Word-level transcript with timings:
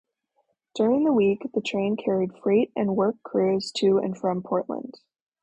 During 0.73 1.03
the 1.03 1.13
week, 1.13 1.43
the 1.53 1.61
train 1.61 1.95
carried 1.95 2.33
freight 2.41 2.71
and 2.75 2.95
work 2.95 3.21
crews 3.21 3.71
to 3.73 3.99
and 3.99 4.17
from 4.17 4.41
Portland. 4.41 4.95